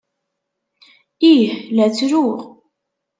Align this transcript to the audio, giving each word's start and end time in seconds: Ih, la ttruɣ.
Ih, 1.31 1.41
la 1.75 1.85
ttruɣ. 1.89 2.29